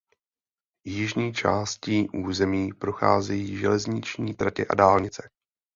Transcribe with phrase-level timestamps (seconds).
[0.87, 5.29] Jižní částí území procházejí železniční tratě a dálnice.